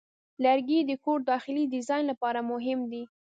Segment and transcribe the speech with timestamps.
[0.43, 3.03] لرګی د کور داخلي ډیزاین لپاره مهم دی.